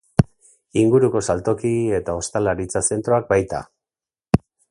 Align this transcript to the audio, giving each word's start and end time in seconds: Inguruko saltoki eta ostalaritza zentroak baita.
Inguruko 0.83 1.21
saltoki 1.33 1.73
eta 1.99 2.17
ostalaritza 2.21 2.83
zentroak 2.95 3.31
baita. 3.35 3.61